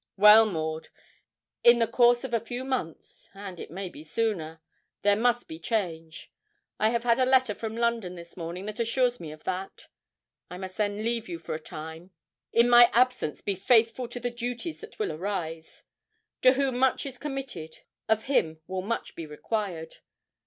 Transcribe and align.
'Well, 0.17 0.47
Maud, 0.47 0.89
in 1.63 1.77
the 1.77 1.85
course 1.85 2.23
of 2.23 2.33
a 2.33 2.39
few 2.39 2.63
months 2.63 3.29
and 3.35 3.59
it 3.59 3.69
may 3.69 3.87
be 3.87 4.03
sooner 4.03 4.59
there 5.03 5.15
must 5.15 5.47
be 5.47 5.57
a 5.57 5.59
change. 5.59 6.31
I 6.79 6.89
have 6.89 7.03
had 7.03 7.19
a 7.19 7.23
letter 7.25 7.53
from 7.53 7.77
London 7.77 8.15
this 8.15 8.35
morning 8.35 8.65
that 8.65 8.79
assures 8.79 9.19
me 9.19 9.31
of 9.31 9.43
that. 9.43 9.85
I 10.49 10.57
must 10.57 10.77
then 10.77 11.03
leave 11.03 11.29
you 11.29 11.37
for 11.37 11.53
a 11.53 11.59
time; 11.59 12.09
in 12.51 12.67
my 12.67 12.89
absence 12.93 13.41
be 13.43 13.53
faithful 13.53 14.07
to 14.07 14.19
the 14.19 14.31
duties 14.31 14.81
that 14.81 14.97
will 14.97 15.11
arise. 15.11 15.83
To 16.41 16.53
whom 16.53 16.79
much 16.79 17.05
is 17.05 17.19
committed, 17.19 17.81
of 18.09 18.23
him 18.23 18.59
will 18.65 18.81
much 18.81 19.13
be 19.13 19.27
required. 19.27 19.97